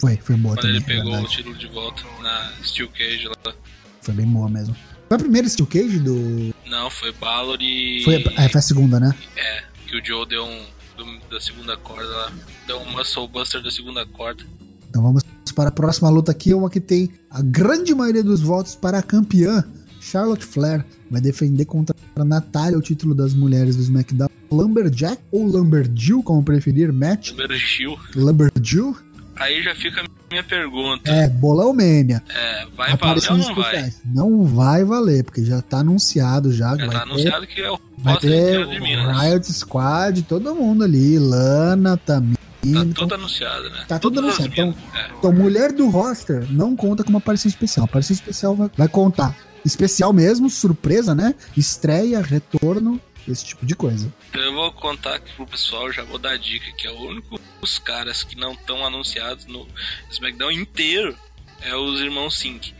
[0.00, 0.76] Foi, foi boa Quando também.
[0.76, 3.54] ele é pegou o título de volta na Steel Cage lá.
[4.00, 4.76] Foi bem boa mesmo.
[5.08, 6.54] Foi a primeira Steel Cage do.
[6.66, 8.02] Não, foi Balor e.
[8.04, 9.14] Foi, é, foi a segunda, né?
[9.36, 10.66] É, que o Joe deu um.
[10.96, 12.32] do- da segunda corda lá.
[12.66, 14.44] Deu um muscle buster da segunda corda.
[14.90, 18.74] Então vamos para a próxima luta aqui, uma que tem a grande maioria dos votos
[18.74, 19.64] para a campeã.
[20.00, 24.28] Charlotte Flair vai defender contra a Natália o título das mulheres do SmackDown.
[24.50, 27.30] Lumberjack ou Lumberjill, como preferir, match.
[27.30, 27.96] Número Gil.
[28.14, 28.96] Lumberjill
[29.36, 31.10] Aí já fica a minha pergunta.
[31.10, 32.22] é Bolão Mania.
[32.28, 33.94] É, vai valer ou não vai?
[34.04, 36.76] Não vai valer, porque já tá anunciado já.
[36.76, 39.20] Já vai tá ter anunciado que é o Vai roster ter inteiro de Minas.
[39.20, 42.36] Riot Squad, todo mundo ali, Lana, Tamina.
[42.62, 43.84] Tá então, tudo anunciado, né?
[43.88, 44.76] Tá tudo anunciado, minas.
[44.94, 45.10] É.
[45.18, 47.84] então, mulher do roster não conta como aparição especial.
[47.84, 49.36] Aparição especial vai, vai contar.
[49.64, 51.34] Especial mesmo, surpresa, né?
[51.56, 54.12] Estreia, retorno, esse tipo de coisa.
[54.30, 57.00] Então eu vou contar aqui pro pessoal, já vou dar a dica que é o
[57.00, 59.66] único os caras que não estão anunciados no
[60.10, 61.16] SmackDown inteiro
[61.60, 62.74] é os irmãos Sink.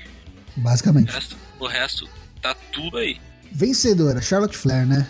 [0.57, 1.11] O Basicamente.
[1.13, 2.09] resto, o resto
[2.41, 3.21] tá tudo aí.
[3.53, 5.07] Vencedora, Charlotte Flair, né?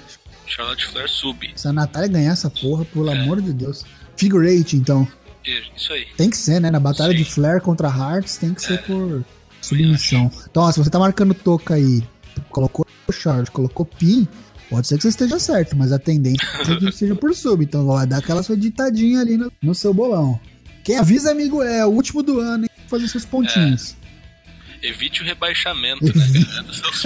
[0.47, 1.53] Charlotte Flair sub.
[1.57, 3.19] Se a Natália ganhar essa porra, pelo É.
[3.19, 3.85] amor de Deus.
[4.17, 5.07] Figure eight, então.
[5.77, 6.07] Isso aí.
[6.17, 6.71] Tem que ser, né?
[6.71, 7.19] Na batalha Sim.
[7.19, 8.77] de Flair contra Hearts tem que ser É.
[8.79, 9.25] por
[9.61, 10.31] submissão.
[10.51, 12.03] Então, ó, se você tá marcando toca aí,
[12.51, 14.27] colocou Charlotte, colocou pin,
[14.71, 17.63] pode ser que você esteja certo, mas a tendência é que seja por sub.
[17.65, 20.39] Então vai dar aquela sua ditadinha ali no, no seu bolão.
[20.85, 22.71] Quem avisa, amigo, é o último do ano, hein?
[22.89, 23.95] Fazer seus pontinhos.
[24.83, 26.13] Evite o rebaixamento, né?
[26.67, 27.03] Dos seus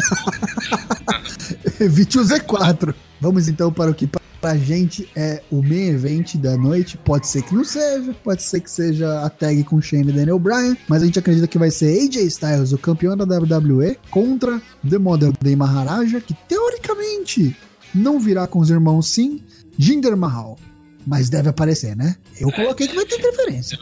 [1.81, 2.95] Evite o Z4.
[3.21, 4.07] Vamos então para o que
[4.41, 6.97] pra gente é o main event da noite.
[6.99, 10.39] Pode ser que não seja, pode ser que seja a tag com Shane e Daniel
[10.39, 14.61] Bryan, mas a gente acredita que vai ser AJ Styles, o campeão da WWE, contra
[14.89, 17.57] The Model Day Maharaja, que teoricamente
[17.95, 19.41] não virá com os irmãos sim,
[19.79, 20.59] Jinder Mahal.
[21.07, 22.17] Mas deve aparecer, né?
[22.41, 23.79] Eu coloquei que vai ter interferência.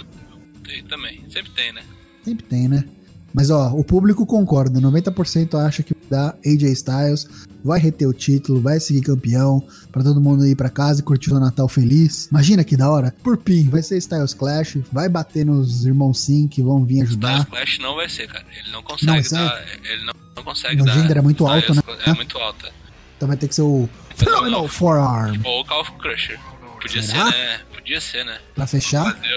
[0.63, 1.25] Tem também.
[1.31, 1.83] Sempre tem, né?
[2.23, 2.85] Sempre tem, né?
[3.33, 7.27] Mas ó, o público concorda, 90% acha que dá AJ Styles
[7.65, 11.33] vai reter o título, vai seguir campeão, para todo mundo ir para casa e curtir
[11.33, 12.27] o Natal feliz.
[12.31, 13.15] Imagina que da hora.
[13.23, 17.39] Por pin, vai ser Styles Clash, vai bater nos irmãos Sim que vão vir ajudar.
[17.41, 18.45] Styles Clash não vai ser, cara.
[18.57, 19.65] Ele não consegue Não dar.
[19.85, 20.93] Ele não, não consegue O dar.
[20.93, 21.83] gender é muito alto, né?
[22.07, 22.71] É muito alta.
[23.17, 26.39] Então vai ter que ser o Phenomenal Forearm Ou o Call of Crusher.
[26.81, 27.31] Podia Será?
[27.33, 27.61] ser, né?
[27.75, 28.39] Podia ser, né?
[28.55, 29.15] pra fechar.
[29.15, 29.35] Fazer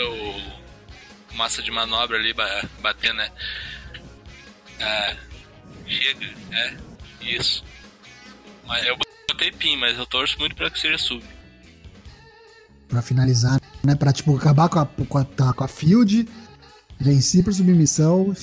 [1.31, 3.29] o massa de manobra ali, ba- bater, né?
[4.81, 5.15] Ah,
[5.87, 6.73] chega, é,
[7.21, 7.63] isso.
[8.67, 8.97] Mas eu
[9.29, 11.23] botei pin, mas eu torço muito pra que seja sub.
[12.87, 13.95] Pra finalizar, né?
[13.95, 16.27] Pra tipo acabar com a, com a, tá, com a field,
[16.99, 18.35] vencer por submissão.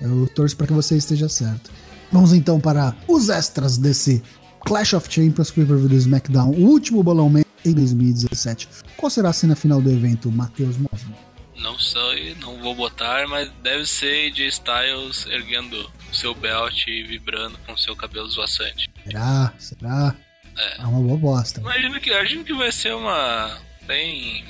[0.00, 1.70] Eu torço pra que você esteja certo.
[2.12, 4.22] Vamos então para os extras desse
[4.64, 8.68] Clash of Champions Pay-Per-View do SmackDown, o último Bolão Man em 2017.
[8.96, 11.16] Qual será a cena final do evento, Matheus Mosman?
[11.56, 17.02] Não sei, não vou botar, mas deve ser AJ Styles erguendo o seu belt e
[17.02, 18.90] vibrando com seu cabelo esvoaçante.
[19.06, 19.52] Será?
[19.58, 20.14] Será?
[20.58, 20.82] É.
[20.82, 21.60] É uma boa bosta.
[21.60, 23.58] Imagino que, imagino que vai ser uma.
[23.86, 24.44] Bem.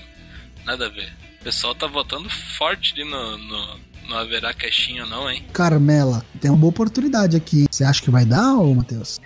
[0.65, 1.13] Nada a ver.
[1.41, 3.39] O pessoal tá votando forte ali no.
[3.39, 5.45] no não haverá caixinha, não, hein?
[5.53, 7.67] Carmela, tem uma boa oportunidade aqui.
[7.69, 9.21] Você acha que vai dar, ô Matheus?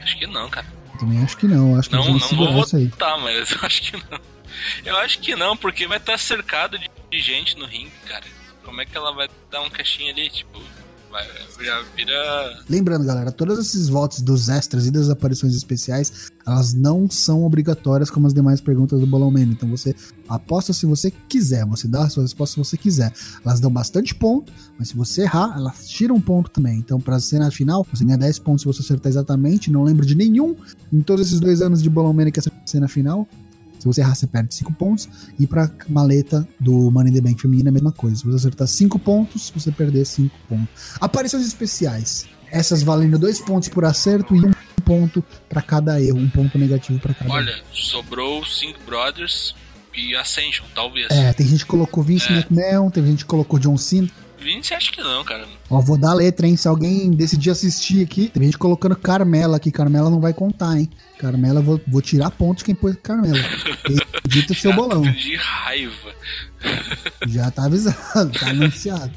[0.00, 0.66] Acho que não, cara.
[0.94, 1.78] Eu também acho que não.
[1.78, 4.20] Acho que Não, não vou votar, mas eu acho que não.
[4.84, 8.24] Eu acho que não, porque vai estar cercado de gente no ringue, cara.
[8.64, 10.30] Como é que ela vai dar um caixinha ali?
[10.30, 10.62] Tipo,
[11.62, 12.64] já vira.
[12.68, 18.10] Lembrando, galera, todos esses votos dos extras e das aparições especiais, elas não são obrigatórias
[18.10, 19.42] como as demais perguntas do Bolão Man.
[19.42, 19.94] Então você
[20.28, 23.12] aposta se você quiser, você dá a sua resposta se você quiser.
[23.44, 26.78] Elas dão bastante ponto, mas se você errar, elas tiram ponto também.
[26.78, 29.70] Então, pra cena final, você ganha 10 pontos se você acertar exatamente.
[29.70, 30.56] Não lembro de nenhum
[30.92, 33.26] em todos esses dois anos de Bolão Man que essa cena final.
[33.84, 35.06] Se você errar, você perde 5 pontos.
[35.38, 38.16] E pra maleta do Money in the Bank feminina, é a mesma coisa.
[38.16, 40.68] Se você acertar 5 pontos, você perder 5 pontos.
[40.98, 42.26] Aparições especiais.
[42.50, 46.18] Essas valendo 2 pontos por acerto e 1 um ponto pra cada erro.
[46.18, 47.36] Um ponto negativo pra cada erro.
[47.36, 49.54] Olha, sobrou Cinco Brothers
[49.94, 51.10] e Ascension, talvez.
[51.10, 52.36] É, tem gente que colocou Vince É.
[52.36, 54.08] McMahon, tem gente que colocou John Cena.
[54.38, 55.46] Vince, acho que não, cara.
[55.68, 56.56] Ó, vou dar a letra, hein?
[56.56, 59.70] Se alguém decidir assistir aqui, tem gente colocando Carmela aqui.
[59.70, 60.88] Carmela não vai contar, hein?
[61.18, 63.38] Carmela, vou, vou tirar pontos de quem pôs Carmela.
[64.50, 65.02] O seu bolão.
[65.02, 66.14] De raiva.
[67.26, 69.12] Já tá avisado, tá anunciado.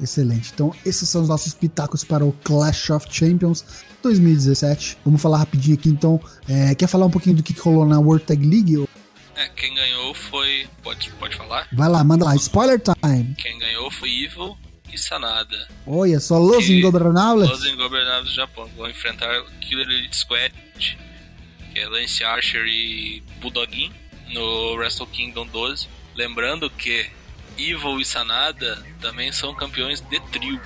[0.00, 0.50] Excelente.
[0.54, 3.64] Então, esses são os nossos pitacos para o Clash of Champions
[4.02, 4.96] 2017.
[5.04, 6.20] Vamos falar rapidinho aqui, então.
[6.48, 8.88] É, quer falar um pouquinho do que que rolou na World Tag League?
[9.36, 10.66] É, quem ganhou foi.
[10.82, 11.68] Pode, pode falar?
[11.72, 12.34] Vai lá, manda lá.
[12.36, 13.34] Spoiler time.
[13.36, 14.56] Quem ganhou foi Evil
[14.92, 15.68] e Sanada.
[15.86, 17.48] Olha só, Los Que- Ingobernables.
[17.48, 20.52] Los Ingobernables do Japão vão enfrentar Killer Elite Squad,
[21.72, 23.92] que é Lance Archer e Bulldoggin,
[24.32, 25.88] no Wrestle Kingdom 12.
[26.14, 27.08] Lembrando que
[27.58, 30.60] Evil e Sanada também são campeões de trio.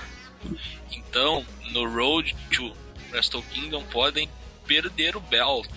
[0.91, 2.71] Então, no Road to
[3.11, 4.29] Wrestle Kingdom podem
[4.65, 5.67] perder o belt,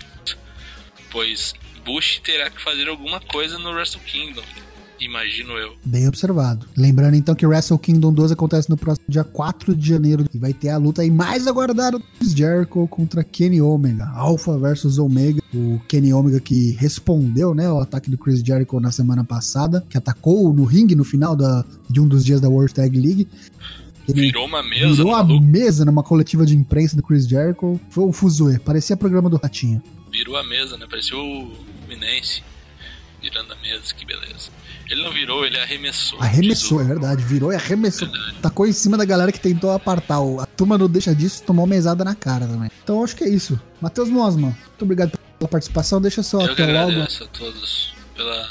[1.10, 4.42] pois Bush terá que fazer alguma coisa no Wrestle Kingdom,
[5.00, 5.74] imagino eu.
[5.84, 6.66] Bem observado.
[6.76, 10.52] Lembrando então que Wrestle Kingdom 12 acontece no próximo dia 4 de janeiro e vai
[10.52, 15.40] ter a luta aí mais aguardada do Chris Jericho contra Kenny Omega, Alpha versus Omega.
[15.54, 19.96] O Kenny Omega que respondeu, né, ao ataque do Chris Jericho na semana passada, que
[19.96, 23.28] atacou no ringue no final da, de um dos dias da World Tag League.
[24.08, 25.44] Ele Virou uma mesa, virou a maluco.
[25.44, 27.78] mesa numa coletiva de imprensa do Chris Jericho.
[27.90, 29.82] Foi o fuzuê, parecia programa do Ratinho.
[30.10, 30.86] Virou a mesa, né?
[30.88, 31.52] Pareceu o
[31.86, 32.42] Minense
[33.20, 34.50] virando a mesa, que beleza.
[34.88, 36.18] Ele não virou, ele arremessou.
[36.20, 37.22] Arremessou, é verdade.
[37.22, 38.08] Virou e arremessou.
[38.40, 40.18] Tacou em cima da galera que tentou apartar.
[40.40, 42.70] A turma não deixa disso, tomou mesada na cara também.
[42.82, 43.60] Então acho que é isso.
[43.80, 46.00] Matheus Mosman, muito obrigado pela participação.
[46.00, 46.90] Deixa só Eu até logo.
[46.92, 48.48] agradeço a todos pela,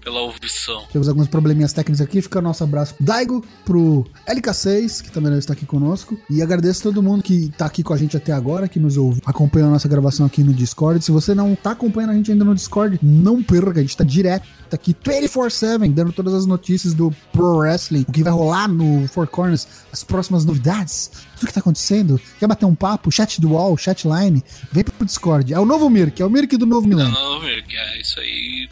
[0.00, 0.84] pela ouvição.
[0.92, 2.22] Temos alguns probleminhas técnicos aqui.
[2.22, 6.18] Fica o nosso abraço pro Daigo, pro LK6, que também está aqui conosco.
[6.28, 8.96] E agradeço a todo mundo que tá aqui com a gente até agora, que nos
[8.96, 11.04] ouve, acompanhou a nossa gravação aqui no Discord.
[11.04, 14.04] Se você não tá acompanhando a gente ainda no Discord, não perca, a gente tá
[14.04, 19.06] direto aqui 24-7, dando todas as notícias do Pro Wrestling, o que vai rolar no
[19.08, 22.20] Four Corners, as próximas novidades, tudo que tá acontecendo.
[22.38, 23.10] Quer bater um papo?
[23.10, 25.52] Chat do Wall, chatline, vem pro Discord.
[25.52, 27.12] É o novo Mirk, é o Mirk do novo Não, Milênio.
[27.12, 28.68] não, Mirk, é isso aí.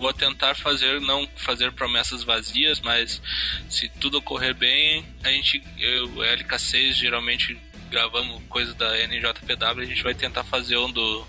[0.00, 3.20] Vou tentar fazer, não fazer promessas vazias, mas
[3.68, 7.60] se tudo ocorrer bem, a gente, eu, o LK6, geralmente
[7.90, 11.24] gravamos coisa da NJPW, a gente vai tentar fazer um do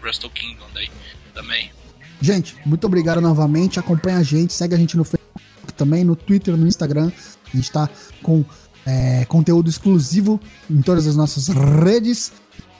[0.00, 0.90] Wrestle Kingdom daí
[1.34, 1.72] também.
[2.20, 3.78] Gente, muito obrigado novamente.
[3.78, 7.10] Acompanha a gente, segue a gente no Facebook também, no Twitter, no Instagram.
[7.52, 7.88] A gente tá
[8.22, 8.44] com
[8.86, 12.32] é, conteúdo exclusivo em todas as nossas redes.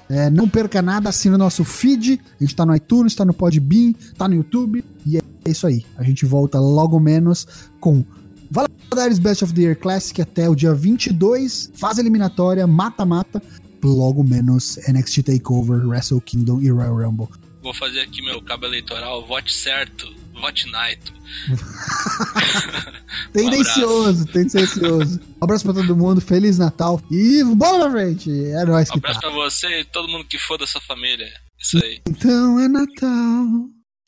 [0.09, 2.21] É, não perca nada, assina nosso feed.
[2.41, 4.85] A gente tá no iTunes, tá no Podbean, tá no YouTube.
[5.07, 5.85] E é isso aí.
[5.97, 7.47] A gente volta logo menos
[7.81, 8.05] com
[8.51, 13.43] Valadares Best of the Year Classic até o dia 22, fase eliminatória, mata-mata,
[13.83, 17.29] logo menos NXT TakeOver, Wrestle Kingdom e Royal Rumble.
[17.65, 21.15] Vou fazer aqui meu cabo eleitoral, vote certo, vote Naito.
[23.33, 25.19] tendencioso, um tendencioso.
[25.41, 28.31] Um abraço pra todo mundo, Feliz Natal e bola pra frente.
[28.31, 29.29] É nóis um que abraço tá.
[29.29, 31.27] pra você e todo mundo que for da sua família.
[31.59, 32.03] Isso aí.
[32.07, 33.47] Então é Natal.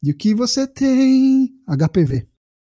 [0.05, 1.49] E o que você tem?
[1.67, 2.29] HPV.